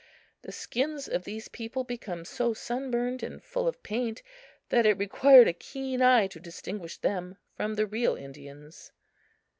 [0.41, 4.23] The skins of these people became so sunburned and full of paint
[4.69, 8.91] that it required a keen eye to distinguish them from the real Indians.